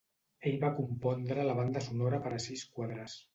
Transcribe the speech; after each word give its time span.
Ell 0.51 0.55
va 0.63 0.71
compondre 0.77 1.45
la 1.49 1.57
banda 1.59 1.85
sonora 1.89 2.23
per 2.25 2.33
a 2.39 2.41
sis 2.49 2.65
quadres. 2.79 3.21